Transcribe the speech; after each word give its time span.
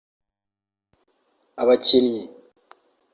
Abakinnyi 1.61 2.23